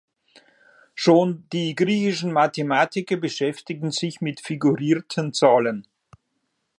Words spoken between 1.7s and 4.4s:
griechischen Mathematiker beschäftigten sich mit